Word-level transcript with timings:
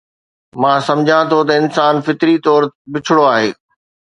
مان 0.63 0.77
سمجهان 0.87 1.23
ٿو 1.31 1.39
ته 1.47 1.53
انسان 1.61 1.93
فطري 2.05 2.35
طور 2.47 2.61
بڇڙو 2.91 3.23
آهي 3.35 3.49